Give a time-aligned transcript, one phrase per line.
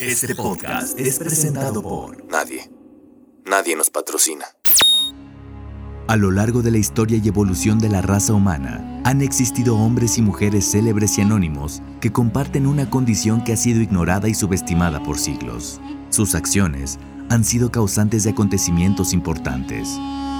[0.00, 2.70] Este podcast es presentado por Nadie.
[3.44, 4.44] Nadie nos patrocina.
[6.06, 10.16] A lo largo de la historia y evolución de la raza humana, han existido hombres
[10.16, 15.02] y mujeres célebres y anónimos que comparten una condición que ha sido ignorada y subestimada
[15.02, 15.80] por siglos.
[16.10, 19.88] Sus acciones han sido causantes de acontecimientos importantes,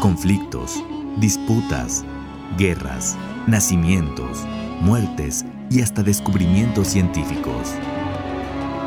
[0.01, 0.83] conflictos,
[1.19, 2.05] disputas,
[2.57, 3.17] guerras,
[3.49, 4.39] nacimientos,
[4.81, 7.75] muertes y hasta descubrimientos científicos.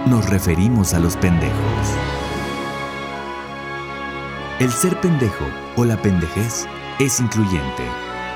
[0.07, 1.54] Nos referimos a los pendejos.
[4.59, 6.66] El ser pendejo o la pendejez
[6.99, 7.84] es incluyente.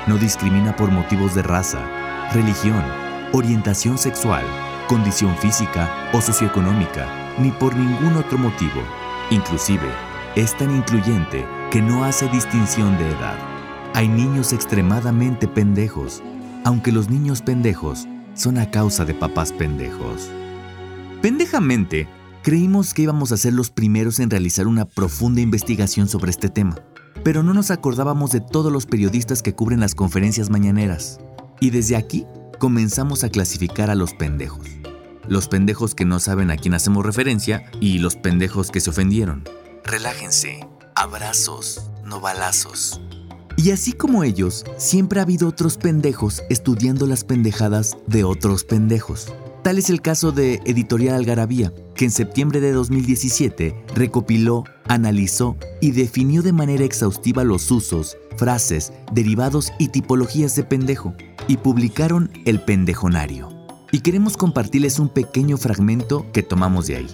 [0.06, 1.80] No discrimina por motivos de raza,
[2.32, 2.84] religión,
[3.32, 4.44] orientación sexual,
[4.86, 8.80] condición física o socioeconómica, ni por ningún otro motivo.
[9.30, 9.90] Inclusive,
[10.36, 13.38] es tan incluyente que no hace distinción de edad.
[13.92, 16.22] Hay niños extremadamente pendejos,
[16.62, 20.30] aunque los niños pendejos son a causa de papás pendejos.
[21.26, 22.06] Pendejamente,
[22.44, 26.78] creímos que íbamos a ser los primeros en realizar una profunda investigación sobre este tema,
[27.24, 31.18] pero no nos acordábamos de todos los periodistas que cubren las conferencias mañaneras.
[31.58, 32.26] Y desde aquí
[32.60, 34.68] comenzamos a clasificar a los pendejos.
[35.26, 39.42] Los pendejos que no saben a quién hacemos referencia y los pendejos que se ofendieron.
[39.82, 40.64] Relájense,
[40.94, 43.00] abrazos, no balazos.
[43.56, 49.34] Y así como ellos, siempre ha habido otros pendejos estudiando las pendejadas de otros pendejos.
[49.66, 55.90] Tal es el caso de Editorial Algarabía, que en septiembre de 2017 recopiló, analizó y
[55.90, 61.14] definió de manera exhaustiva los usos, frases, derivados y tipologías de pendejo,
[61.48, 63.48] y publicaron El Pendejonario.
[63.90, 67.10] Y queremos compartirles un pequeño fragmento que tomamos de ahí.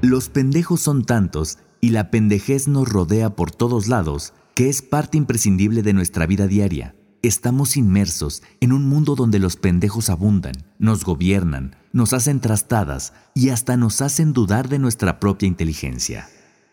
[0.00, 5.18] Los pendejos son tantos y la pendejez nos rodea por todos lados que es parte
[5.18, 6.94] imprescindible de nuestra vida diaria.
[7.22, 13.50] Estamos inmersos en un mundo donde los pendejos abundan, nos gobiernan, nos hacen trastadas y
[13.50, 16.30] hasta nos hacen dudar de nuestra propia inteligencia.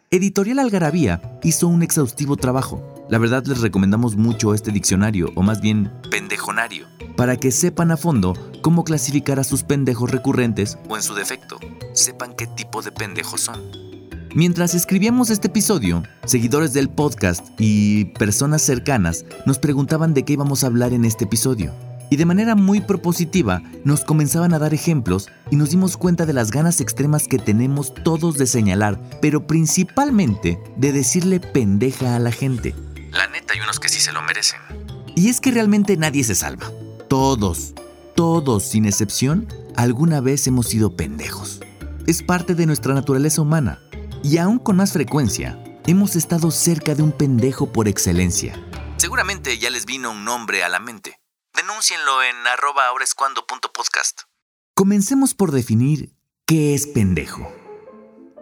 [0.09, 2.81] Editorial Algarabía hizo un exhaustivo trabajo.
[3.09, 6.87] La verdad les recomendamos mucho este diccionario, o más bien pendejonario,
[7.17, 11.59] para que sepan a fondo cómo clasificar a sus pendejos recurrentes o en su defecto,
[11.91, 13.86] sepan qué tipo de pendejos son.
[14.37, 20.63] Mientras escribíamos este episodio, seguidores del podcast y personas cercanas nos preguntaban de qué íbamos
[20.63, 21.73] a hablar en este episodio.
[22.11, 26.33] Y de manera muy propositiva nos comenzaban a dar ejemplos y nos dimos cuenta de
[26.33, 32.31] las ganas extremas que tenemos todos de señalar, pero principalmente de decirle pendeja a la
[32.31, 32.75] gente.
[33.13, 34.59] La neta, hay unos que sí se lo merecen.
[35.15, 36.71] Y es que realmente nadie se salva.
[37.09, 37.73] Todos,
[38.13, 41.59] todos sin excepción, alguna vez hemos sido pendejos.
[42.05, 43.79] Es parte de nuestra naturaleza humana.
[44.29, 48.61] Y aún con más frecuencia, hemos estado cerca de un pendejo por excelencia.
[48.97, 51.21] Seguramente ya les vino un nombre a la mente.
[51.55, 54.23] Denúncienlo en arroba ahoraescuando.podcast.
[54.75, 56.11] Comencemos por definir
[56.45, 57.49] qué es pendejo.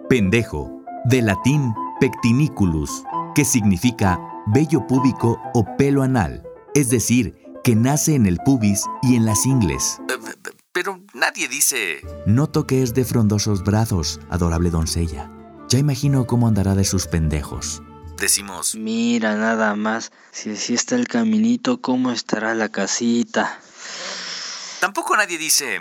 [0.10, 3.04] Pendejo, de latín pectiniculus,
[3.36, 6.42] que significa vello púbico o pelo anal,
[6.74, 10.02] es decir, que nace en el pubis y en las ingles.
[10.10, 12.02] Eh, Pero nadie dice...
[12.26, 15.30] Noto que es de frondosos brazos, adorable doncella.
[15.70, 17.82] Ya imagino cómo andará de sus pendejos.
[18.18, 18.76] Decimos...
[18.76, 23.60] Mira nada más, si así está el caminito, ¿cómo estará la casita?
[24.80, 25.80] Tampoco nadie dice...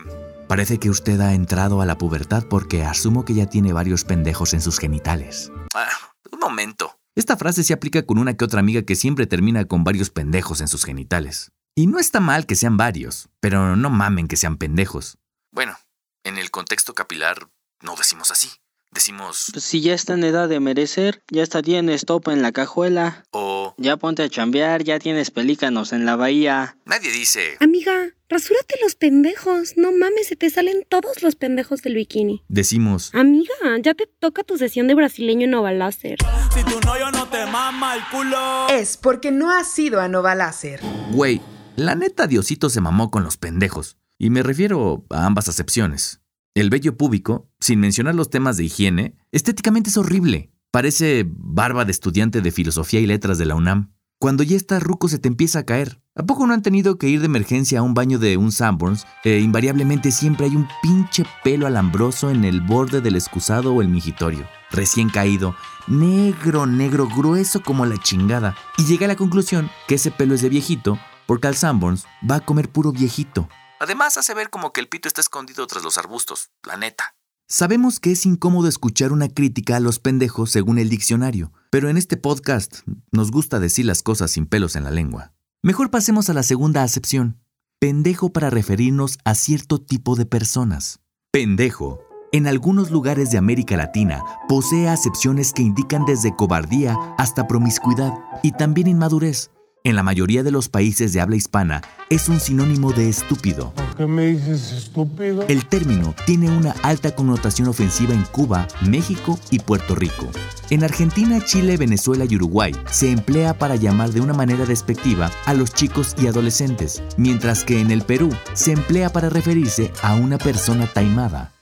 [0.49, 4.53] Parece que usted ha entrado a la pubertad porque asumo que ya tiene varios pendejos
[4.53, 5.51] en sus genitales.
[5.75, 5.89] "Ah,
[6.31, 6.99] un momento.
[7.17, 10.61] Esta frase se aplica con una que otra amiga que siempre termina con varios pendejos
[10.61, 11.51] en sus genitales.
[11.75, 15.17] Y no está mal que sean varios, pero no mamen que sean pendejos.
[15.51, 15.79] Bueno,
[16.25, 17.49] en el contexto capilar
[17.81, 18.51] no decimos así.
[18.95, 19.49] Decimos...
[19.53, 23.25] Pues si ya está en edad de merecer, ya está tienes topa en la cajuela,
[23.33, 23.75] O...
[23.77, 26.77] ya ponte a chambear, ya tienes pelícanos en la bahía.
[26.85, 27.57] Nadie dice...
[27.59, 27.93] Amiga,
[28.29, 29.73] rasúrate los pendejos.
[29.77, 32.45] No mames, se te salen todos los pendejos del bikini.
[32.49, 36.19] Decimos, Amiga, ya te toca tu sesión de brasileño Nova Láser.
[36.55, 38.69] Si tu novio no te mama el culo.
[38.69, 40.81] Es porque no has ido a Nova Láser.
[41.11, 41.41] güey,
[41.75, 43.97] la neta Diosito se mamó con los pendejos.
[44.19, 46.21] Y me refiero a ambas acepciones.
[46.55, 50.53] El vello púbico, sin mencionar los temas de higiene, estéticamente es horrible.
[50.71, 53.93] Parece barba de estudiante de filosofía y letras de la UNAM.
[54.21, 56.01] Cuando ya estás ruco se te empieza a caer.
[56.15, 59.05] ¿A poco no han tenido que ir de emergencia a un baño de un Sanborns?
[59.25, 63.89] E invariablemente siempre hay un pinche pelo alambroso en el borde del excusado o el
[63.89, 64.47] mingitorio.
[64.71, 65.57] Recién caído,
[65.89, 68.55] negro, negro, grueso como la chingada.
[68.79, 72.37] Y llega a la conclusión que ese pelo es de viejito, porque al Sanborns va
[72.37, 73.49] a comer puro viejito.
[73.81, 76.51] Además hace ver como que el pito está escondido tras los arbustos.
[76.63, 77.17] La neta.
[77.47, 81.97] Sabemos que es incómodo escuchar una crítica a los pendejos según el diccionario, pero en
[81.97, 82.81] este podcast
[83.13, 85.33] nos gusta decir las cosas sin pelos en la lengua.
[85.63, 87.41] Mejor pasemos a la segunda acepción.
[87.79, 91.01] Pendejo para referirnos a cierto tipo de personas.
[91.33, 92.01] Pendejo
[92.35, 98.13] en algunos lugares de América Latina posee acepciones que indican desde cobardía hasta promiscuidad
[98.43, 99.53] y también inmadurez.
[99.87, 103.75] En la mayoría de los países de habla hispana es un sinónimo de estúpido.
[103.99, 105.43] ¿Qué me dices estúpido?
[105.47, 110.27] El término tiene una alta connotación ofensiva en Cuba, México y Puerto Rico.
[110.71, 115.53] En Argentina, Chile, Venezuela y Uruguay se emplea para llamar de una manera despectiva a
[115.53, 120.39] los chicos y adolescentes, mientras que en el Perú se emplea para referirse a una
[120.39, 121.53] persona taimada.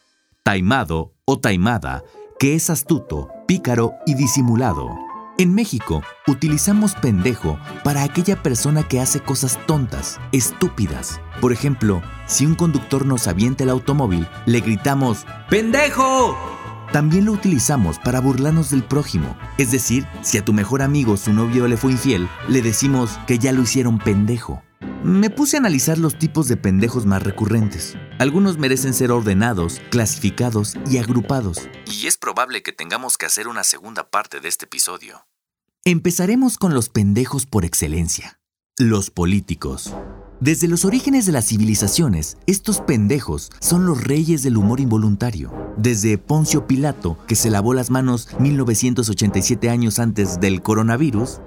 [0.44, 2.04] Taimado o taimada,
[2.38, 5.11] que es astuto, pícaro y disimulado.
[5.42, 11.20] En México, utilizamos pendejo para aquella persona que hace cosas tontas, estúpidas.
[11.40, 16.38] Por ejemplo, si un conductor nos avienta el automóvil, le gritamos ¡Pendejo!
[16.92, 19.36] También lo utilizamos para burlarnos del prójimo.
[19.58, 23.40] Es decir, si a tu mejor amigo su novio le fue infiel, le decimos que
[23.40, 24.62] ya lo hicieron pendejo.
[25.02, 27.96] Me puse a analizar los tipos de pendejos más recurrentes.
[28.20, 31.68] Algunos merecen ser ordenados, clasificados y agrupados.
[31.86, 35.24] Y es probable que tengamos que hacer una segunda parte de este episodio.
[35.84, 38.38] Empezaremos con los pendejos por excelencia.
[38.78, 39.92] Los políticos.
[40.38, 45.52] Desde los orígenes de las civilizaciones, estos pendejos son los reyes del humor involuntario.
[45.76, 51.40] Desde Poncio Pilato, que se lavó las manos 1987 años antes del coronavirus,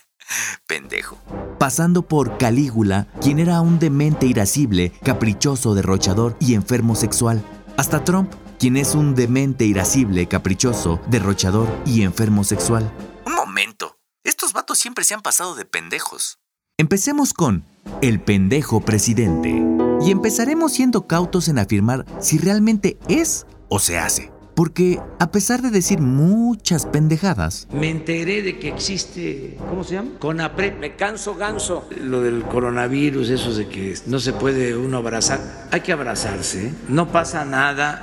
[0.66, 1.18] Pendejo.
[1.58, 7.44] pasando por Calígula, quien era un demente irascible, caprichoso, derrochador y enfermo sexual,
[7.76, 12.90] hasta Trump, quien es un demente irascible, caprichoso, derrochador y enfermo sexual.
[13.26, 13.98] Un momento.
[14.22, 16.38] Estos vatos siempre se han pasado de pendejos.
[16.78, 17.64] Empecemos con
[18.00, 19.64] el pendejo presidente.
[20.00, 24.30] Y empezaremos siendo cautos en afirmar si realmente es o se hace.
[24.54, 30.12] Porque a pesar de decir muchas pendejadas, Me enteré de que existe, ¿cómo se llama?
[30.20, 30.78] CONAPRED.
[30.78, 31.88] Me canso ganso.
[32.00, 35.66] Lo del coronavirus, eso de que no se puede uno abrazar.
[35.72, 36.74] Hay que abrazarse, ¿eh?
[36.86, 38.02] no pasa nada.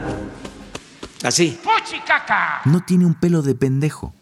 [1.24, 1.58] Así.
[2.66, 4.14] no tiene un pelo de pendejo.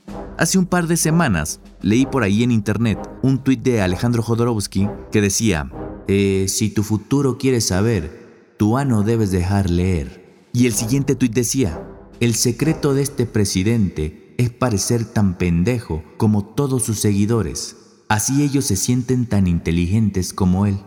[0.42, 4.90] Hace un par de semanas leí por ahí en internet un tuit de Alejandro Jodorowsky
[5.12, 5.70] que decía,
[6.08, 10.50] "Eh, si tu futuro quieres saber, tu ano debes dejar leer.
[10.52, 11.88] Y el siguiente tuit decía,
[12.20, 17.76] el secreto de este presidente es parecer tan pendejo como todos sus seguidores.
[18.10, 20.80] Así ellos se sienten tan inteligentes como él.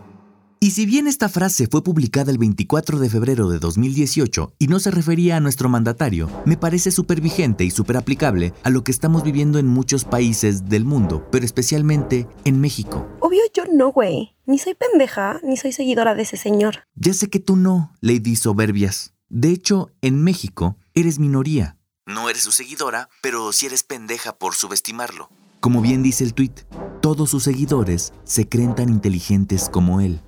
[0.65, 4.79] Y si bien esta frase fue publicada el 24 de febrero de 2018 y no
[4.79, 8.91] se refería a nuestro mandatario, me parece súper vigente y súper aplicable a lo que
[8.91, 13.07] estamos viviendo en muchos países del mundo, pero especialmente en México.
[13.19, 14.35] Obvio yo no, güey.
[14.47, 16.87] Ni soy pendeja, ni soy seguidora de ese señor.
[16.95, 19.13] Ya sé que tú no, Lady Soberbias.
[19.29, 21.77] De hecho, en México eres minoría.
[22.07, 25.29] No eres su seguidora, pero sí eres pendeja por subestimarlo.
[25.59, 26.61] Como bien dice el tuit,
[27.03, 30.21] todos sus seguidores se creen tan inteligentes como él.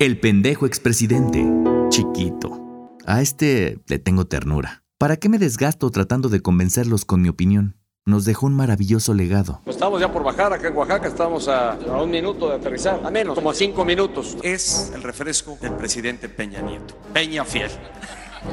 [0.00, 1.46] El pendejo expresidente.
[1.90, 2.96] Chiquito.
[3.04, 4.82] A este le tengo ternura.
[4.96, 7.76] ¿Para qué me desgasto tratando de convencerlos con mi opinión?
[8.06, 9.60] Nos dejó un maravilloso legado.
[9.64, 12.98] Pues estamos ya por bajar acá en Oaxaca, estamos a, a un minuto de aterrizar,
[13.04, 14.38] a menos, como a cinco minutos.
[14.42, 16.96] Es el refresco del presidente Peña Nieto.
[17.12, 17.70] Peña fiel.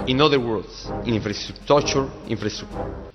[0.06, 3.07] In other words, infrastructure, infrastructure.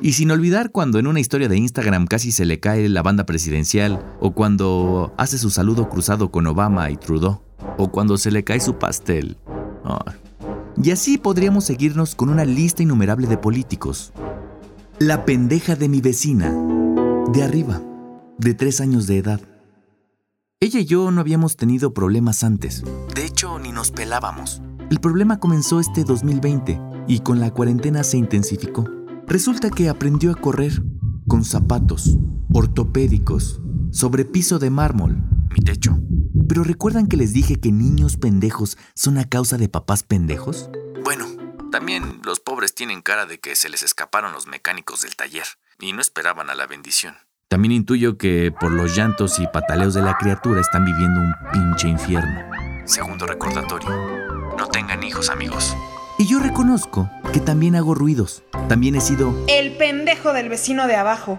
[0.00, 3.26] Y sin olvidar cuando en una historia de Instagram casi se le cae la banda
[3.26, 7.42] presidencial, o cuando hace su saludo cruzado con Obama y Trudeau,
[7.78, 9.36] o cuando se le cae su pastel.
[9.84, 10.14] Ay.
[10.82, 14.12] Y así podríamos seguirnos con una lista innumerable de políticos.
[14.98, 16.54] La pendeja de mi vecina,
[17.32, 17.82] de arriba,
[18.38, 19.40] de tres años de edad.
[20.60, 22.84] Ella y yo no habíamos tenido problemas antes.
[23.14, 24.62] De hecho, ni nos pelábamos.
[24.90, 28.84] El problema comenzó este 2020 y con la cuarentena se intensificó.
[29.26, 30.82] Resulta que aprendió a correr
[31.28, 32.18] con zapatos
[32.52, 35.98] ortopédicos sobre piso de mármol, Mi techo.
[36.48, 40.70] Pero ¿recuerdan que les dije que niños pendejos son a causa de papás pendejos?
[41.04, 41.26] Bueno,
[41.70, 45.46] también los pobres tienen cara de que se les escaparon los mecánicos del taller
[45.78, 47.14] y no esperaban a la bendición.
[47.48, 51.88] También intuyo que por los llantos y pataleos de la criatura están viviendo un pinche
[51.88, 52.40] infierno.
[52.86, 53.88] Segundo recordatorio.
[54.56, 55.76] No tengan hijos, amigos.
[56.18, 58.44] Y yo reconozco que también hago ruidos.
[58.68, 59.34] También he sido...
[59.48, 61.36] El pendejo del vecino de abajo.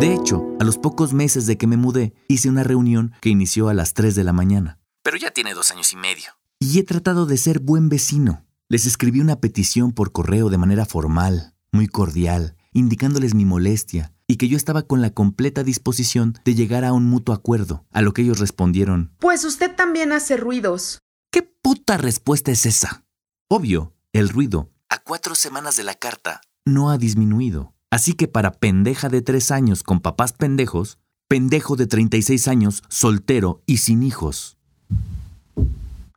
[0.00, 3.68] De hecho, a los pocos meses de que me mudé, hice una reunión que inició
[3.68, 4.78] a las 3 de la mañana.
[5.02, 6.32] Pero ya tiene dos años y medio.
[6.60, 8.44] Y he tratado de ser buen vecino.
[8.68, 14.36] Les escribí una petición por correo de manera formal, muy cordial, indicándoles mi molestia y
[14.36, 18.12] que yo estaba con la completa disposición de llegar a un mutuo acuerdo, a lo
[18.14, 21.00] que ellos respondieron, Pues usted también hace ruidos.
[21.30, 23.04] ¿qué puta respuesta es esa?
[23.48, 27.72] Obvio, el ruido A cuatro semanas de la carta, no ha disminuido.
[27.90, 33.62] Así que para pendeja de 3 años con papás pendejos, pendejo de 36 años, soltero
[33.66, 34.58] y sin hijos.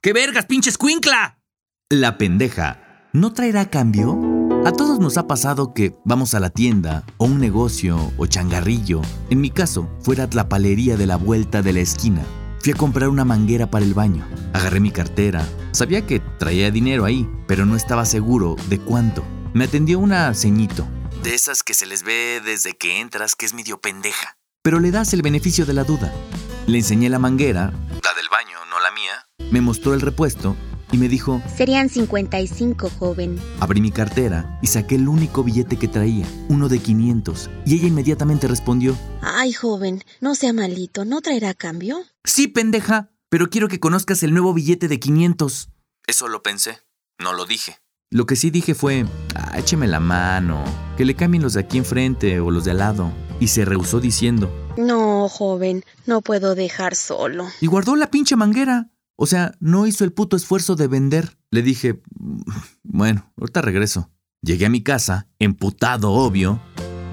[0.01, 1.39] ¡Qué vergas, pinche escuincla!
[1.89, 4.19] La pendeja ¿no traerá cambio?
[4.65, 9.01] A todos nos ha pasado que vamos a la tienda, o un negocio, o changarrillo.
[9.29, 12.25] En mi caso, fuera la palería de la vuelta de la esquina.
[12.65, 14.27] Fui a comprar una manguera para el baño.
[14.51, 15.47] Agarré mi cartera.
[15.71, 19.23] Sabía que traía dinero ahí, pero no estaba seguro de cuánto.
[19.53, 20.87] Me atendió una ceñito.
[21.21, 24.35] De esas que se les ve desde que entras que es medio pendeja.
[24.63, 26.11] Pero le das el beneficio de la duda.
[26.65, 27.71] Le enseñé la manguera.
[28.03, 29.27] La del baño, no la mía.
[29.51, 30.55] Me mostró el repuesto
[30.91, 33.39] y me dijo, Serían 55, joven.
[33.59, 37.87] abrí mi cartera y saqué el único billete que traía, uno de 500, y ella
[37.87, 41.99] inmediatamente respondió, Ay, joven, no sea malito, ¿no traerá cambio?
[42.23, 45.69] sí, pendeja, pero quiero que conozcas el nuevo billete de 500.
[46.07, 46.79] Eso lo pensé.
[47.19, 47.77] No lo dije.
[48.11, 50.63] Lo que sí dije fue, ah, écheme la mano,
[50.95, 53.11] que le cambien los de aquí enfrente o los de al lado.
[53.39, 57.47] Y se rehusó diciendo, No, joven, no puedo dejar solo.
[57.59, 58.89] y guardó la pinche manguera.
[59.17, 61.37] O sea, no hizo el puto esfuerzo de vender.
[61.51, 62.41] Le dije, "Mm,
[62.83, 64.09] bueno, ahorita regreso.
[64.41, 66.59] Llegué a mi casa, emputado, obvio.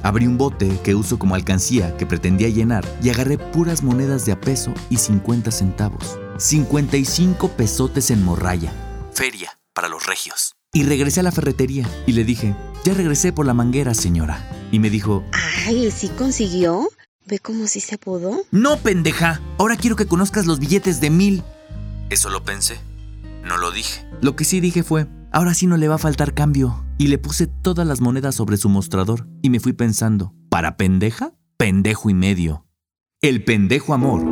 [0.03, 4.33] Abrí un bote que uso como alcancía que pretendía llenar y agarré puras monedas de
[4.33, 6.19] a peso y 50 centavos.
[6.39, 8.73] 55 pesotes en morralla.
[9.15, 10.55] Feria para los regios.
[10.73, 14.49] Y regresé a la ferretería y le dije, ya regresé por la manguera, señora.
[14.73, 15.23] Y me dijo,
[15.67, 16.89] Ay, ¿sí consiguió?
[17.27, 18.43] ¿Ve cómo sí se pudo?
[18.51, 21.45] no, pendeja, ahora quiero que conozcas los billetes de mil.
[22.13, 22.79] Eso lo pensé.
[23.43, 24.07] No lo dije.
[24.21, 26.85] Lo que sí dije fue, ahora sí no le va a faltar cambio.
[26.99, 31.33] Y le puse todas las monedas sobre su mostrador y me fui pensando, ¿para pendeja?
[31.57, 32.67] Pendejo y medio.
[33.23, 34.23] El pendejo amor.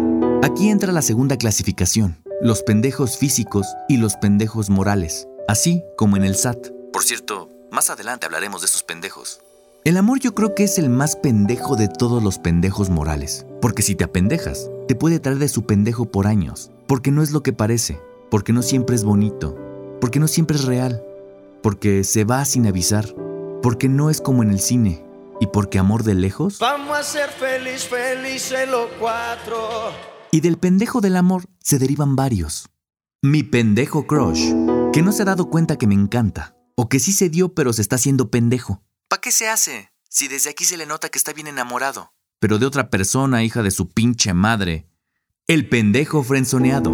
[0.42, 6.24] Aquí entra la segunda clasificación, los pendejos físicos y los pendejos morales, así como en
[6.24, 6.58] el SAT.
[6.92, 9.40] Por cierto, más adelante hablaremos de esos pendejos.
[9.84, 13.80] El amor yo creo que es el más pendejo de todos los pendejos morales, porque
[13.80, 17.44] si te apendejas, te puede traer de su pendejo por años, porque no es lo
[17.44, 19.56] que parece, porque no siempre es bonito,
[20.00, 21.04] porque no siempre es real,
[21.62, 23.14] porque se va sin avisar,
[23.62, 25.06] porque no es como en el cine,
[25.40, 26.58] y porque amor de lejos.
[26.58, 29.92] Vamos a ser feliz, felices los cuatro.
[30.32, 32.68] Y del pendejo del amor se derivan varios.
[33.22, 34.52] Mi pendejo crush,
[34.92, 37.72] que no se ha dado cuenta que me encanta, o que sí se dio pero
[37.72, 39.92] se está haciendo pendejo, ¿Para qué se hace?
[40.08, 42.12] Si desde aquí se le nota que está bien enamorado.
[42.40, 44.89] pero de otra persona, hija de su pinche madre.
[45.50, 46.92] El pendejo frenzoneado.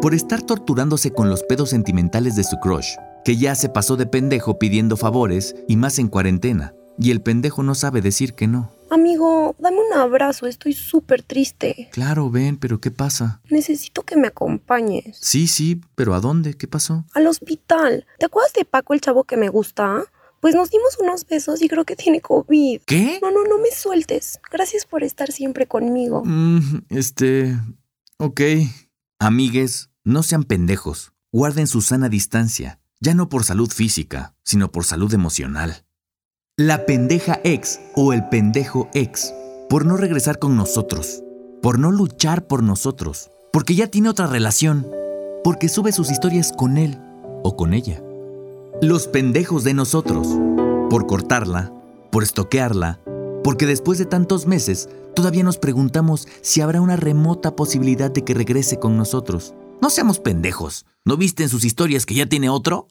[0.00, 4.06] Por estar torturándose con los pedos sentimentales de su crush, que ya se pasó de
[4.06, 6.72] pendejo pidiendo favores y más en cuarentena.
[6.98, 8.72] Y el pendejo no sabe decir que no.
[8.88, 11.90] Amigo, dame un abrazo, estoy súper triste.
[11.92, 13.42] Claro, ven, pero ¿qué pasa?
[13.50, 15.18] Necesito que me acompañes.
[15.20, 16.54] Sí, sí, pero ¿a dónde?
[16.54, 17.04] ¿Qué pasó?
[17.12, 18.06] Al hospital.
[18.18, 20.02] ¿Te acuerdas de Paco, el chavo que me gusta?
[20.40, 22.80] Pues nos dimos unos besos y creo que tiene COVID.
[22.86, 23.18] ¿Qué?
[23.20, 24.40] No, no, no me sueltes.
[24.50, 26.22] Gracias por estar siempre conmigo.
[26.24, 27.54] Mm, este...
[28.24, 28.40] Ok.
[29.18, 31.12] Amigues, no sean pendejos.
[31.32, 35.84] Guarden su sana distancia, ya no por salud física, sino por salud emocional.
[36.56, 39.34] La pendeja ex o el pendejo ex,
[39.68, 41.24] por no regresar con nosotros,
[41.62, 44.86] por no luchar por nosotros, porque ya tiene otra relación,
[45.42, 47.00] porque sube sus historias con él
[47.42, 48.00] o con ella.
[48.80, 50.28] Los pendejos de nosotros,
[50.90, 51.72] por cortarla,
[52.12, 53.00] por estoquearla,
[53.42, 58.34] porque después de tantos meses todavía nos preguntamos si habrá una remota posibilidad de que
[58.34, 59.54] regrese con nosotros.
[59.80, 60.86] No seamos pendejos.
[61.04, 62.88] ¿No viste en sus historias que ya tiene otro?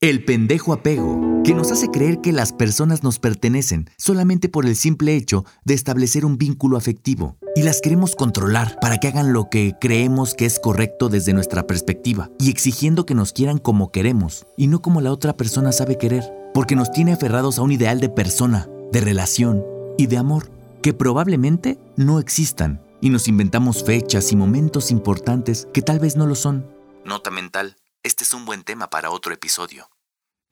[0.00, 4.74] El pendejo apego, que nos hace creer que las personas nos pertenecen solamente por el
[4.74, 7.36] simple hecho de establecer un vínculo afectivo.
[7.54, 11.68] Y las queremos controlar para que hagan lo que creemos que es correcto desde nuestra
[11.68, 15.98] perspectiva, y exigiendo que nos quieran como queremos, y no como la otra persona sabe
[15.98, 19.62] querer, porque nos tiene aferrados a un ideal de persona, de relación
[19.96, 20.50] y de amor,
[20.82, 26.26] que probablemente no existan, y nos inventamos fechas y momentos importantes que tal vez no
[26.26, 26.66] lo son.
[27.04, 27.76] Nota mental.
[28.02, 29.88] Este es un buen tema para otro episodio.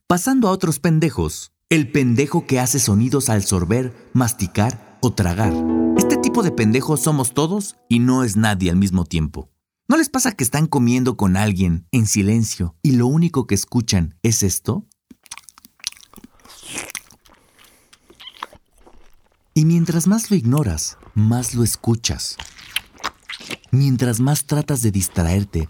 [0.06, 5.52] Pasando a otros pendejos, el pendejo que hace sonidos al sorber, masticar o tragar.
[5.96, 9.50] Este tipo de pendejos somos todos y no es nadie al mismo tiempo.
[9.88, 14.16] ¿No les pasa que están comiendo con alguien en silencio y lo único que escuchan
[14.22, 14.87] es esto?
[19.61, 22.38] Y mientras más lo ignoras, más lo escuchas.
[23.71, 25.69] Mientras más tratas de distraerte,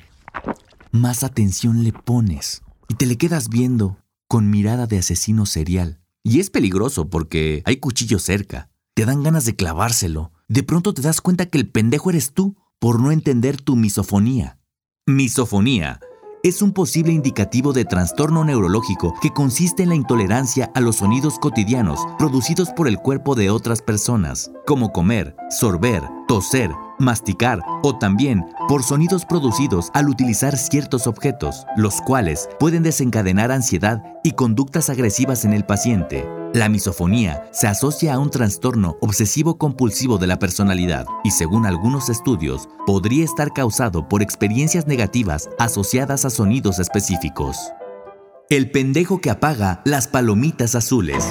[0.93, 6.01] más atención le pones y te le quedas viendo con mirada de asesino serial.
[6.23, 8.71] Y es peligroso porque hay cuchillos cerca.
[8.95, 10.31] Te dan ganas de clavárselo.
[10.47, 14.61] De pronto te das cuenta que el pendejo eres tú por no entender tu misofonía.
[15.05, 15.99] Misofonía
[16.43, 21.39] es un posible indicativo de trastorno neurológico que consiste en la intolerancia a los sonidos
[21.39, 28.47] cotidianos producidos por el cuerpo de otras personas, como comer, sorber, toser, masticar o también
[28.69, 35.45] por sonidos producidos al utilizar ciertos objetos, los cuales pueden desencadenar ansiedad y conductas agresivas
[35.45, 36.29] en el paciente.
[36.53, 42.69] La misofonía se asocia a un trastorno obsesivo-compulsivo de la personalidad y según algunos estudios
[42.87, 47.57] podría estar causado por experiencias negativas asociadas a sonidos específicos.
[48.49, 51.25] El pendejo que apaga las palomitas azules.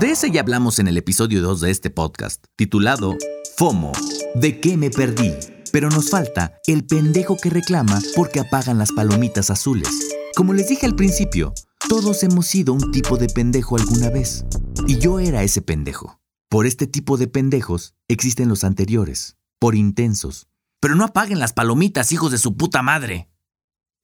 [0.00, 3.16] De ese ya hablamos en el episodio 2 de este podcast, titulado
[3.56, 3.92] FOMO,
[4.34, 5.32] ¿de qué me perdí?
[5.70, 9.88] Pero nos falta el pendejo que reclama porque apagan las palomitas azules.
[10.34, 11.54] Como les dije al principio,
[11.88, 14.44] todos hemos sido un tipo de pendejo alguna vez.
[14.88, 16.20] Y yo era ese pendejo.
[16.48, 20.48] Por este tipo de pendejos existen los anteriores, por intensos.
[20.80, 23.30] Pero no apaguen las palomitas, hijos de su puta madre.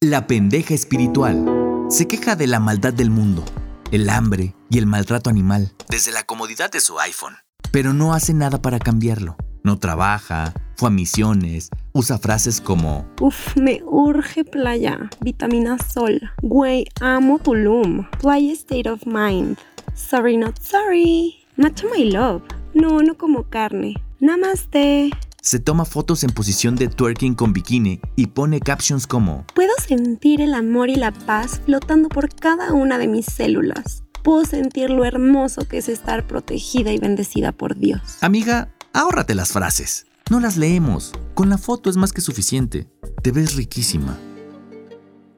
[0.00, 1.44] La pendeja espiritual
[1.88, 3.44] se queja de la maldad del mundo,
[3.90, 5.74] el hambre y el maltrato animal.
[5.88, 7.34] Desde la comodidad de su iPhone.
[7.72, 9.36] Pero no hace nada para cambiarlo.
[9.62, 16.20] No trabaja, fue a misiones, usa frases como Uf, me urge playa, vitamina sol.
[16.42, 18.08] Güey, amo Tulum.
[18.20, 19.58] Playa state of mind.
[19.94, 21.36] Sorry, not sorry.
[21.56, 22.42] Not my love.
[22.72, 23.94] No, no como carne.
[24.20, 25.10] Namaste.
[25.42, 30.40] Se toma fotos en posición de twerking con bikini y pone captions como Puedo sentir
[30.40, 34.04] el amor y la paz flotando por cada una de mis células.
[34.22, 38.00] Puedo sentir lo hermoso que es estar protegida y bendecida por Dios.
[38.20, 40.06] Amiga, ahórrate las frases.
[40.30, 41.12] No las leemos.
[41.34, 42.86] Con la foto es más que suficiente.
[43.22, 44.16] Te ves riquísima.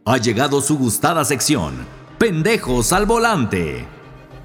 [0.04, 1.74] Ha llegado su gustada sección.
[2.18, 3.86] Pendejos al volante.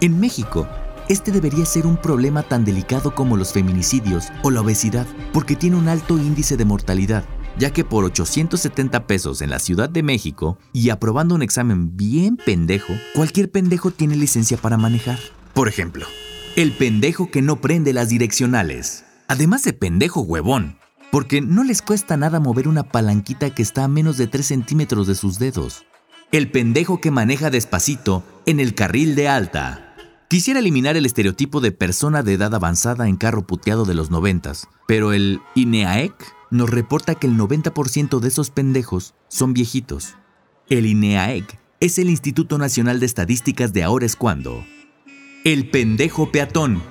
[0.01, 0.67] En México,
[1.09, 5.77] este debería ser un problema tan delicado como los feminicidios o la obesidad, porque tiene
[5.77, 7.23] un alto índice de mortalidad,
[7.59, 12.37] ya que por 870 pesos en la Ciudad de México y aprobando un examen bien
[12.37, 15.19] pendejo, cualquier pendejo tiene licencia para manejar.
[15.53, 16.05] Por ejemplo,
[16.55, 19.05] el pendejo que no prende las direccionales.
[19.27, 20.77] Además de pendejo huevón,
[21.11, 25.07] porque no les cuesta nada mover una palanquita que está a menos de 3 centímetros
[25.07, 25.85] de sus dedos.
[26.31, 29.95] El pendejo que maneja despacito en el carril de alta.
[30.29, 34.67] Quisiera eliminar el estereotipo de persona de edad avanzada en carro puteado de los noventas,
[34.85, 40.15] pero el INEAEC nos reporta que el 90% de esos pendejos son viejitos.
[40.69, 44.65] El INEAEC es el Instituto Nacional de Estadísticas de ahora es cuando.
[45.43, 46.81] El pendejo peatón.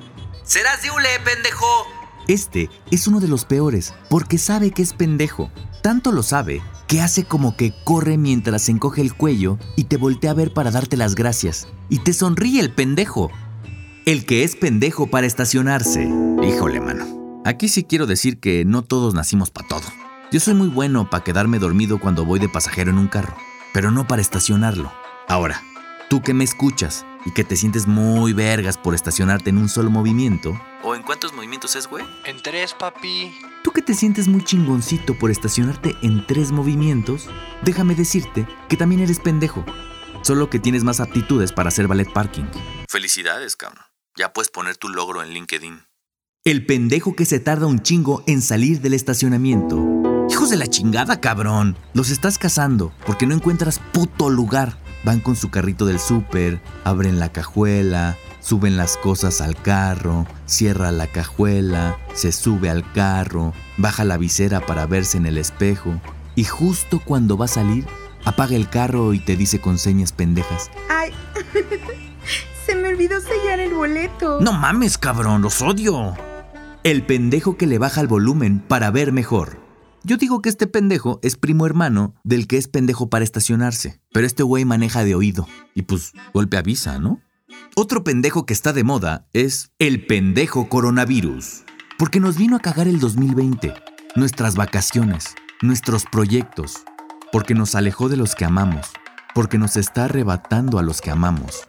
[0.45, 1.67] Serás de hule, pendejo.
[2.29, 5.51] Este es uno de los peores, porque sabe que es pendejo.
[5.83, 9.97] Tanto lo sabe que hace como que corre mientras se encoge el cuello y te
[9.97, 11.69] voltea a ver para darte las gracias.
[11.89, 13.31] Y te sonríe el pendejo.
[14.05, 16.09] El que es pendejo para estacionarse.
[16.43, 17.16] Híjole, mano.
[17.47, 19.85] Aquí sí quiero decir que no todos nacimos para todo.
[20.33, 23.37] Yo soy muy bueno para quedarme dormido cuando voy de pasajero en un carro,
[23.73, 24.93] pero no para estacionarlo.
[25.29, 25.63] Ahora,
[26.11, 29.91] tú que me escuchas y que te sientes muy vergas por estacionarte en un solo
[29.91, 32.05] movimiento, ¿O en cuántos movimientos es, güey?
[32.25, 33.33] En tres, papi.
[33.63, 37.29] Tú que te sientes muy chingoncito por estacionarte en tres movimientos,
[37.63, 39.65] déjame decirte que también eres pendejo.
[40.23, 42.47] Solo que tienes más aptitudes para hacer ballet parking.
[42.89, 43.85] Felicidades, cabrón.
[44.17, 45.86] Ya puedes poner tu logro en LinkedIn.
[46.47, 49.85] El pendejo que se tarda un chingo en salir del estacionamiento.
[50.31, 51.77] Hijos de la chingada, cabrón.
[51.93, 54.79] Los estás cazando porque no encuentras puto lugar.
[55.03, 60.93] Van con su carrito del súper, abren la cajuela, suben las cosas al carro, cierra
[60.93, 66.01] la cajuela, se sube al carro, baja la visera para verse en el espejo
[66.37, 67.87] y justo cuando va a salir,
[68.25, 70.71] apaga el carro y te dice con señas pendejas.
[70.89, 71.11] Ay,
[72.67, 74.41] se me olvidó sellar el boleto.
[74.41, 76.15] No mames, cabrón, los odio.
[76.87, 79.59] El pendejo que le baja el volumen para ver mejor.
[80.05, 84.25] Yo digo que este pendejo es primo hermano del que es pendejo para estacionarse, pero
[84.25, 87.21] este güey maneja de oído y pues golpe avisa, ¿no?
[87.75, 91.65] Otro pendejo que está de moda es el pendejo coronavirus,
[91.99, 93.75] porque nos vino a cagar el 2020,
[94.15, 96.85] nuestras vacaciones, nuestros proyectos,
[97.33, 98.93] porque nos alejó de los que amamos,
[99.35, 101.67] porque nos está arrebatando a los que amamos.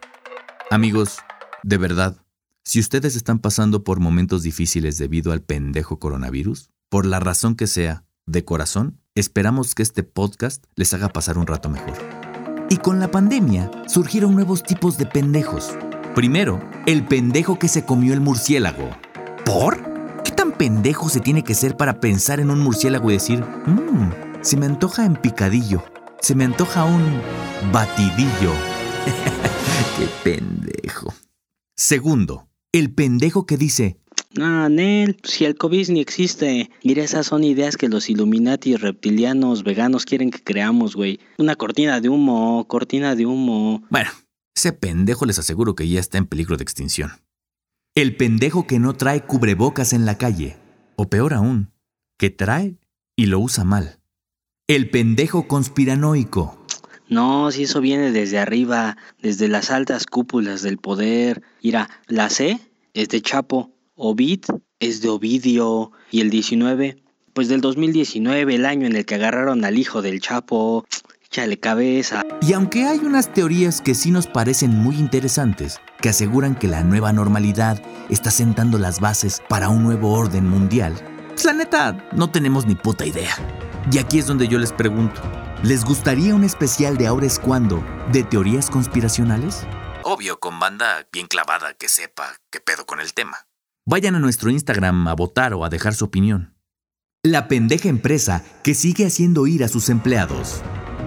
[0.69, 1.17] Amigos,
[1.63, 2.17] de verdad,
[2.67, 7.65] si ustedes están pasando por momentos difíciles debido al pendejo coronavirus, por la razón que
[7.65, 11.93] sea, de corazón, esperamos que este podcast les haga pasar un rato mejor.
[12.69, 15.77] Y con la pandemia surgieron nuevos tipos de pendejos.
[16.13, 18.89] Primero, el pendejo que se comió el murciélago.
[19.45, 19.82] ¿Por?
[20.25, 24.41] ¿Qué tan pendejo se tiene que ser para pensar en un murciélago y decir, mmm,
[24.41, 25.86] se me antoja en picadillo,
[26.19, 27.21] se me antoja un
[27.71, 28.51] batidillo?
[29.97, 31.13] Qué pendejo.
[31.77, 32.47] Segundo,
[32.80, 33.98] el pendejo que dice,
[34.40, 36.70] Ah, Nel, si el COVID ni existe.
[36.84, 41.20] Mira, esas son ideas que los Illuminati reptilianos veganos quieren que creamos, güey.
[41.38, 43.84] Una cortina de humo, cortina de humo.
[43.90, 44.12] Bueno,
[44.56, 47.12] ese pendejo les aseguro que ya está en peligro de extinción.
[47.96, 50.58] El pendejo que no trae cubrebocas en la calle.
[50.98, 51.72] O peor aún,
[52.18, 52.78] que trae
[53.16, 54.00] y lo usa mal.
[54.68, 56.63] El pendejo conspiranoico.
[57.10, 61.42] No, si eso viene desde arriba, desde las altas cúpulas del poder.
[61.63, 62.60] Mira, la C
[62.98, 64.46] es de Chapo, Ovid
[64.80, 69.64] es de Ovidio y el 19, pues del 2019, el año en el que agarraron
[69.66, 70.84] al hijo del Chapo.
[71.30, 72.24] Chale cabeza.
[72.42, 76.84] Y aunque hay unas teorías que sí nos parecen muy interesantes, que aseguran que la
[76.84, 80.96] nueva normalidad está sentando las bases para un nuevo orden mundial,
[81.28, 83.36] pues la neta no tenemos ni puta idea.
[83.92, 85.22] Y aquí es donde yo les pregunto,
[85.64, 89.68] ¿les gustaría un especial de ahora es cuando de teorías conspiracionales?
[90.10, 93.39] Obvio, con banda bien clavada que sepa qué pedo con el tema.
[93.86, 96.56] Vayan a nuestro Instagram a votar o a dejar su opinión.
[97.24, 100.62] La pendeja empresa que sigue haciendo ir a sus empleados.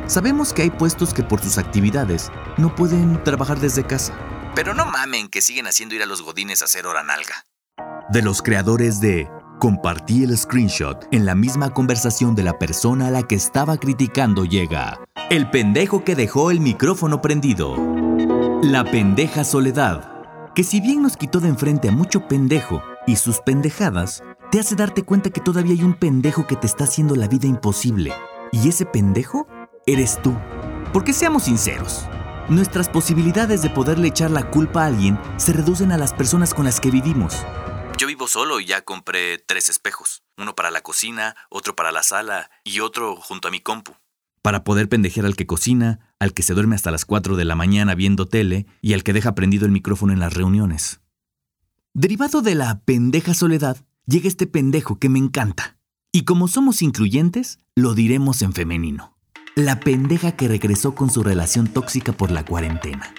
[0.06, 4.12] Sabemos que hay puestos que por sus actividades no pueden trabajar desde casa.
[4.54, 7.46] Pero no mamen que siguen haciendo ir a los godines a hacer hora nalga.
[8.10, 13.10] De los creadores de Compartí el screenshot en la misma conversación de la persona a
[13.10, 17.76] la que estaba criticando llega el pendejo que dejó el micrófono prendido.
[18.62, 23.40] La pendeja soledad, que si bien nos quitó de enfrente a mucho pendejo y sus
[23.40, 27.26] pendejadas, te hace darte cuenta que todavía hay un pendejo que te está haciendo la
[27.26, 28.12] vida imposible.
[28.52, 29.48] Y ese pendejo
[29.86, 30.36] eres tú.
[30.92, 32.04] Porque seamos sinceros,
[32.50, 36.66] nuestras posibilidades de poderle echar la culpa a alguien se reducen a las personas con
[36.66, 37.46] las que vivimos.
[37.96, 40.22] Yo vivo solo y ya compré tres espejos.
[40.36, 43.94] Uno para la cocina, otro para la sala y otro junto a mi compu.
[44.42, 47.56] Para poder pendejear al que cocina, al que se duerme hasta las 4 de la
[47.56, 51.00] mañana viendo tele y al que deja prendido el micrófono en las reuniones.
[51.94, 55.78] Derivado de la pendeja soledad, llega este pendejo que me encanta.
[56.12, 59.16] Y como somos incluyentes, lo diremos en femenino.
[59.56, 63.12] La pendeja que regresó con su relación tóxica por la cuarentena.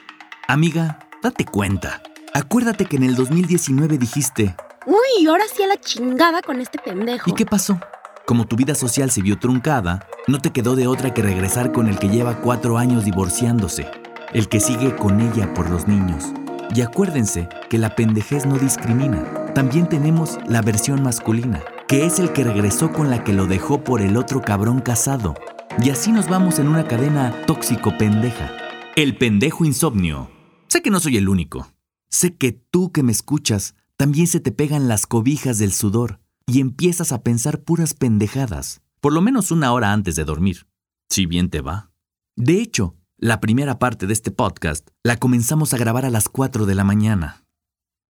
[0.47, 2.01] Amiga, date cuenta.
[2.33, 7.29] Acuérdate que en el 2019 dijiste, Uy, ahora sí a la chingada con este pendejo.
[7.29, 7.79] ¿Y qué pasó?
[8.25, 11.87] Como tu vida social se vio truncada, no te quedó de otra que regresar con
[11.87, 13.87] el que lleva cuatro años divorciándose,
[14.33, 16.31] el que sigue con ella por los niños.
[16.73, 19.51] Y acuérdense que la pendejez no discrimina.
[19.53, 23.83] También tenemos la versión masculina, que es el que regresó con la que lo dejó
[23.83, 25.35] por el otro cabrón casado.
[25.83, 28.51] Y así nos vamos en una cadena tóxico pendeja.
[28.95, 30.31] El pendejo insomnio.
[30.67, 31.67] Sé que no soy el único.
[32.09, 36.61] Sé que tú que me escuchas también se te pegan las cobijas del sudor y
[36.61, 40.67] empiezas a pensar puras pendejadas, por lo menos una hora antes de dormir,
[41.09, 41.91] si bien te va.
[42.35, 46.65] De hecho, la primera parte de este podcast la comenzamos a grabar a las 4
[46.65, 47.43] de la mañana.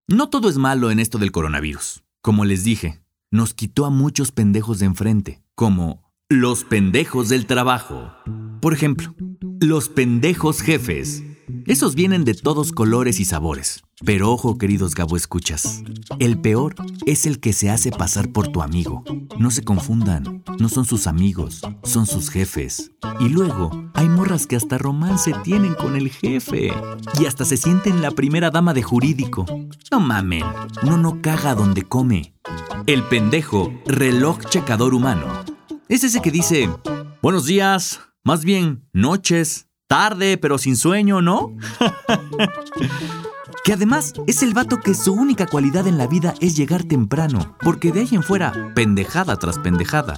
[0.06, 2.04] No todo es malo en esto del coronavirus.
[2.20, 8.12] Como les dije, nos quitó a muchos pendejos de enfrente, como los pendejos del trabajo.
[8.60, 9.14] Por ejemplo,
[9.60, 11.24] los pendejos jefes.
[11.66, 13.82] Esos vienen de todos colores y sabores.
[14.04, 15.82] Pero ojo, queridos Gabo Escuchas,
[16.18, 16.74] el peor
[17.06, 19.04] es el que se hace pasar por tu amigo.
[19.38, 22.90] No se confundan, no son sus amigos, son sus jefes.
[23.20, 26.72] Y luego, hay morras que hasta romance tienen con el jefe.
[27.20, 29.46] Y hasta se sienten la primera dama de jurídico.
[29.90, 30.44] No mamen,
[30.82, 32.34] no no caga donde come.
[32.86, 35.26] El pendejo reloj checador humano.
[35.88, 36.68] Es ese que dice,
[37.22, 41.54] buenos días, más bien noches, tarde pero sin sueño, ¿no?
[43.64, 47.58] que además es el vato que su única cualidad en la vida es llegar temprano,
[47.60, 50.16] porque de ahí en fuera, pendejada tras pendejada.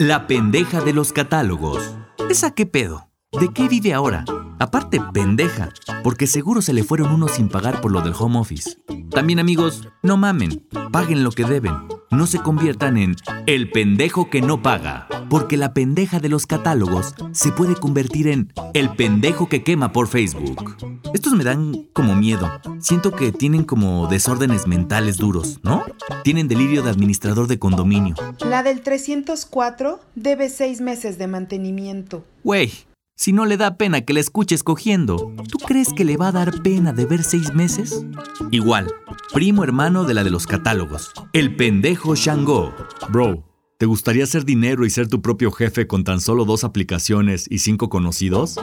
[0.00, 1.96] La pendeja de los catálogos.
[2.28, 3.08] ¿Esa qué pedo?
[3.38, 4.24] ¿De qué vive ahora?
[4.58, 5.68] Aparte, pendeja,
[6.02, 8.78] porque seguro se le fueron unos sin pagar por lo del home office.
[9.10, 11.93] También amigos, no mamen, paguen lo que deben.
[12.14, 17.12] No se conviertan en el pendejo que no paga, porque la pendeja de los catálogos
[17.32, 20.76] se puede convertir en el pendejo que quema por Facebook.
[21.12, 22.48] Estos me dan como miedo.
[22.78, 25.82] Siento que tienen como desórdenes mentales duros, ¿no?
[26.22, 28.14] Tienen delirio de administrador de condominio.
[28.38, 32.24] La del 304 debe seis meses de mantenimiento.
[32.44, 32.70] Güey,
[33.16, 36.32] si no le da pena que la escuches cogiendo, ¿tú crees que le va a
[36.32, 38.04] dar pena de ver seis meses?
[38.50, 38.92] Igual,
[39.32, 42.74] primo hermano de la de los catálogos, el pendejo Shango.
[43.10, 43.44] Bro,
[43.78, 47.58] ¿te gustaría hacer dinero y ser tu propio jefe con tan solo dos aplicaciones y
[47.60, 48.58] cinco conocidos?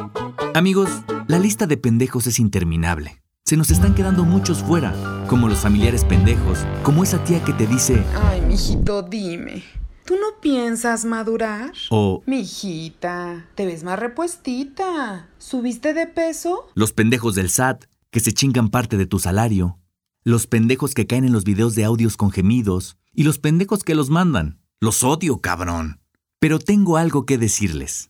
[0.53, 0.89] Amigos,
[1.27, 3.21] la lista de pendejos es interminable.
[3.45, 4.93] Se nos están quedando muchos fuera,
[5.27, 9.63] como los familiares pendejos, como esa tía que te dice, Ay, mijito, dime.
[10.05, 11.73] ¿Tú no piensas madurar?
[11.89, 15.29] o Mijita, te ves más repuestita.
[15.37, 16.67] ¿Subiste de peso?
[16.75, 19.79] los pendejos del SAT, que se chingan parte de tu salario,
[20.23, 23.95] los pendejos que caen en los videos de audios con gemidos, y los pendejos que
[23.95, 24.59] los mandan.
[24.79, 25.99] Los odio, cabrón.
[26.39, 28.09] Pero tengo algo que decirles.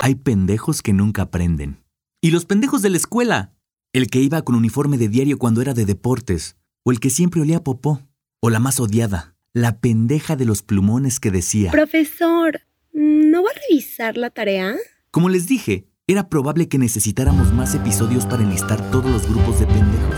[0.00, 1.82] Hay pendejos que nunca aprenden.
[2.20, 3.52] Y los pendejos de la escuela.
[3.92, 7.40] El que iba con uniforme de diario cuando era de deportes, o el que siempre
[7.40, 8.00] olía a popó,
[8.40, 11.70] o la más odiada, la pendeja de los plumones que decía...
[11.70, 12.62] Profesor,
[12.92, 14.76] ¿no va a revisar la tarea?
[15.10, 19.66] Como les dije, era probable que necesitáramos más episodios para enlistar todos los grupos de
[19.66, 20.16] pendejos.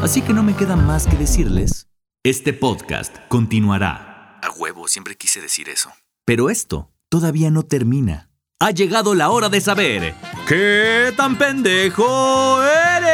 [0.00, 1.88] Así que no me queda más que decirles...
[2.22, 4.38] Este podcast continuará.
[4.42, 5.90] A huevo, siempre quise decir eso.
[6.26, 8.28] Pero esto todavía no termina.
[8.60, 10.14] Ha llegado la hora de saber
[10.46, 13.10] qué tan pendejo eres.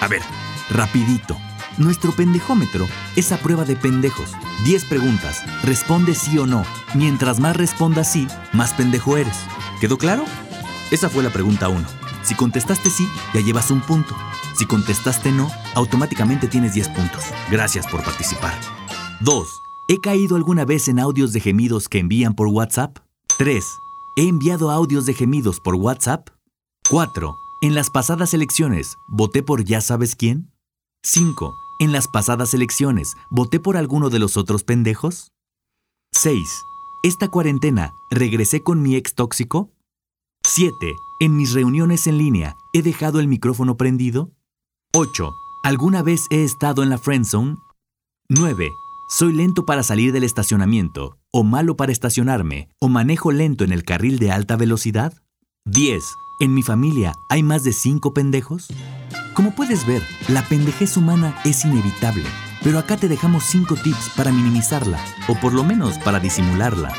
[0.00, 0.22] A ver,
[0.70, 1.36] rapidito.
[1.78, 4.32] Nuestro pendejómetro es a prueba de pendejos.
[4.64, 5.44] 10 preguntas.
[5.62, 6.64] Responde sí o no.
[6.94, 9.36] Mientras más respondas sí, más pendejo eres.
[9.80, 10.24] ¿Quedó claro?
[10.90, 11.86] Esa fue la pregunta 1.
[12.22, 14.16] Si contestaste sí, ya llevas un punto.
[14.56, 17.24] Si contestaste no, automáticamente tienes 10 puntos.
[17.48, 18.58] Gracias por participar.
[19.20, 19.48] 2.
[19.88, 22.98] ¿He caído alguna vez en audios de gemidos que envían por WhatsApp?
[23.38, 23.64] 3.
[24.16, 26.28] ¿He enviado audios de gemidos por WhatsApp?
[26.90, 27.36] 4.
[27.62, 30.50] En las pasadas elecciones, ¿voté por ya sabes quién?
[31.04, 31.54] 5.
[31.80, 35.30] En las pasadas elecciones, ¿voté por alguno de los otros pendejos?
[36.12, 36.48] 6.
[37.04, 39.70] ¿Esta cuarentena regresé con mi ex tóxico?
[40.42, 40.96] 7.
[41.20, 44.32] En mis reuniones en línea, ¿he dejado el micrófono prendido?
[44.92, 45.30] 8.
[45.62, 47.54] ¿Alguna vez he estado en la friendzone?
[48.28, 48.72] 9.
[49.08, 53.84] Soy lento para salir del estacionamiento, o malo para estacionarme, o manejo lento en el
[53.84, 55.12] carril de alta velocidad.
[55.66, 56.02] 10.
[56.40, 58.66] ¿En mi familia hay más de 5 pendejos?
[59.38, 62.24] Como puedes ver, la pendejez humana es inevitable,
[62.64, 64.98] pero acá te dejamos 5 tips para minimizarla,
[65.28, 66.92] o por lo menos para disimularla.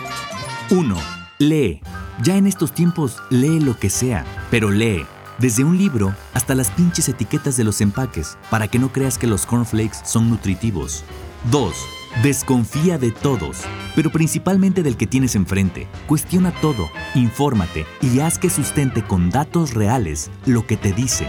[0.69, 0.95] 1.
[1.39, 1.81] Lee.
[2.23, 5.05] Ya en estos tiempos, lee lo que sea, pero lee.
[5.37, 9.27] Desde un libro hasta las pinches etiquetas de los empaques, para que no creas que
[9.27, 11.03] los cornflakes son nutritivos.
[11.51, 11.75] 2.
[12.23, 13.63] Desconfía de todos,
[13.97, 15.89] pero principalmente del que tienes enfrente.
[16.07, 21.27] Cuestiona todo, infórmate y haz que sustente con datos reales lo que te dice.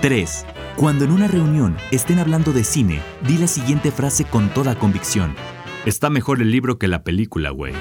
[0.00, 0.46] 3.
[0.76, 5.34] Cuando en una reunión estén hablando de cine, di la siguiente frase con toda convicción.
[5.84, 7.74] Está mejor el libro que la película, güey.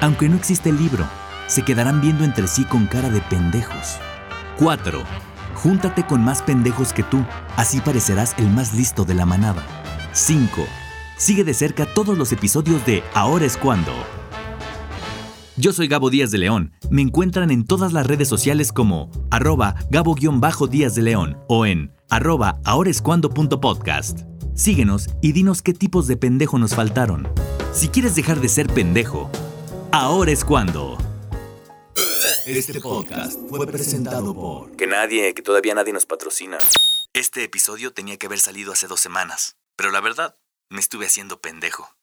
[0.00, 1.04] Aunque no existe el libro,
[1.48, 3.98] se quedarán viendo entre sí con cara de pendejos.
[4.58, 5.02] 4.
[5.54, 7.24] Júntate con más pendejos que tú,
[7.56, 9.64] así parecerás el más listo de la manada.
[10.12, 10.64] 5.
[11.16, 13.92] Sigue de cerca todos los episodios de Ahora es cuando.
[15.56, 16.72] Yo soy Gabo Díaz de León.
[16.90, 22.58] Me encuentran en todas las redes sociales como arroba gabo-díaz de León o en arroba
[22.64, 24.22] ahorescuando.podcast.
[24.56, 27.28] Síguenos y dinos qué tipos de pendejo nos faltaron.
[27.72, 29.30] Si quieres dejar de ser pendejo,
[29.92, 30.98] ahora es cuando.
[32.46, 34.74] Este podcast fue presentado por...
[34.74, 36.58] Que nadie, que todavía nadie nos patrocina.
[37.12, 40.36] Este episodio tenía que haber salido hace dos semanas, pero la verdad,
[40.68, 41.94] me estuve haciendo pendejo.